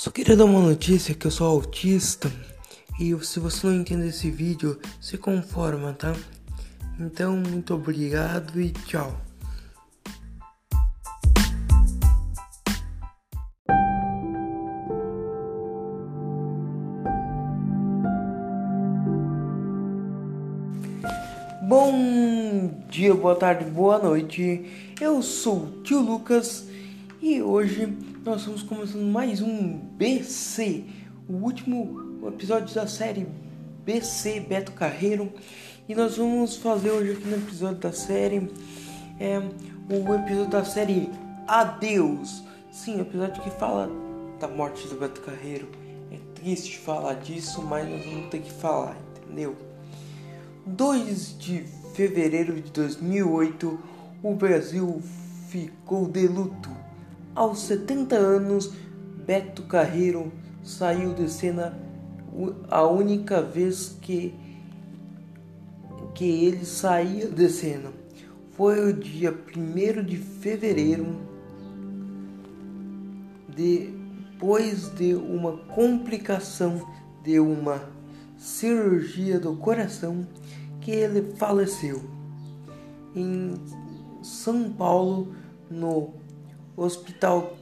[0.00, 2.32] Só queria dar uma notícia que eu sou autista
[2.98, 6.16] e se você não entende esse vídeo, se conforma, tá?
[6.98, 9.20] Então, muito obrigado e tchau.
[21.68, 24.94] Bom dia, boa tarde, boa noite.
[24.98, 26.64] Eu sou o tio Lucas
[27.20, 30.84] e hoje nós estamos começando mais um BC,
[31.26, 33.26] o último episódio da série
[33.84, 35.32] BC Beto Carreiro.
[35.88, 38.50] E nós vamos fazer hoje aqui no episódio da série
[39.18, 41.10] é, o episódio da série
[41.48, 42.42] Adeus.
[42.70, 43.90] Sim, o episódio que fala
[44.38, 45.68] da morte do Beto Carreiro.
[46.12, 49.56] É triste falar disso, mas nós vamos ter que falar, entendeu?
[50.66, 53.80] 2 de fevereiro de 2008,
[54.22, 55.02] o Brasil
[55.48, 56.79] ficou de luto
[57.34, 58.72] aos 70 anos,
[59.26, 61.78] Beto Carreiro saiu de cena
[62.68, 64.34] a única vez que,
[66.14, 67.92] que ele saía de cena.
[68.52, 71.16] Foi o dia 1 de fevereiro,
[73.48, 76.86] depois de uma complicação
[77.22, 77.82] de uma
[78.36, 80.26] cirurgia do coração,
[80.80, 82.02] que ele faleceu
[83.14, 83.54] em
[84.22, 85.34] São Paulo,
[85.70, 86.14] no
[86.82, 87.58] Hospital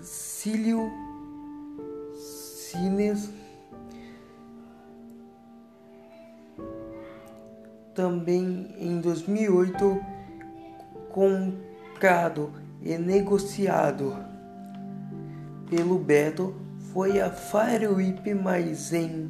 [0.00, 0.88] Cílio
[2.14, 3.28] Cines.
[7.92, 10.00] Também em 2008
[11.10, 14.16] comprado e negociado
[15.68, 16.54] pelo Beto
[16.92, 19.28] foi a Firewhip, mas em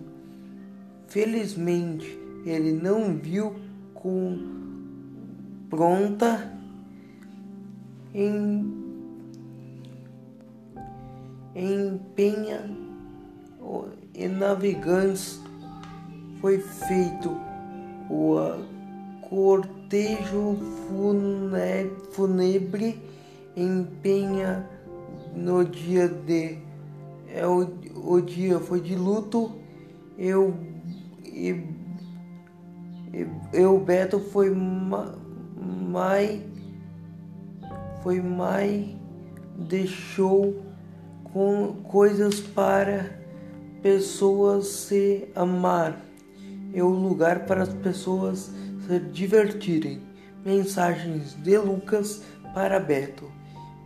[1.09, 3.59] felizmente ele não viu
[3.95, 4.39] com
[5.71, 6.60] pronta
[8.15, 8.73] em,
[11.55, 12.71] em Penha
[14.15, 15.41] e Navegantes
[16.41, 17.37] foi feito
[18.11, 18.37] o
[19.29, 20.57] cortejo
[22.13, 23.01] fúnebre
[23.57, 24.69] em Penha
[25.35, 26.59] no dia de
[27.33, 27.69] é o,
[28.05, 29.53] o dia foi de luto.
[30.19, 30.55] Eu
[31.25, 31.65] e,
[33.53, 35.15] eu Beto foi ma,
[35.57, 36.45] mai
[38.03, 39.01] foi mais
[39.57, 40.63] deixou
[41.33, 43.19] com coisas para
[43.83, 46.01] pessoas se amar
[46.73, 48.51] e o lugar para as pessoas
[48.87, 50.03] se divertirem.
[50.45, 52.23] Mensagens de Lucas
[52.55, 53.31] para Beto.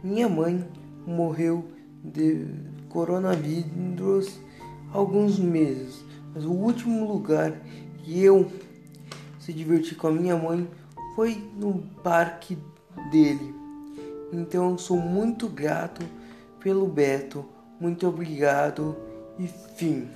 [0.02, 0.64] Minha mãe
[1.06, 1.64] morreu
[2.02, 2.46] de
[2.88, 4.38] coronavírus
[4.92, 7.52] alguns meses, mas o último lugar
[7.98, 8.50] que eu
[9.40, 10.68] se diverti com a minha mãe
[11.16, 12.56] foi no parque
[13.10, 13.63] dele.
[14.34, 16.04] Então eu sou muito grato
[16.60, 17.48] pelo Beto.
[17.78, 18.96] Muito obrigado
[19.38, 20.08] e fim.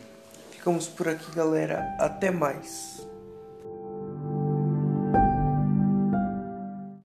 [0.50, 1.96] Ficamos por aqui, galera.
[1.98, 3.06] Até mais.